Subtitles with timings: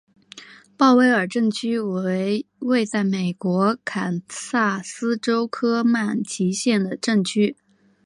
[0.75, 7.55] 鲍威尔镇区为位在美国堪萨斯州科曼奇县的镇区。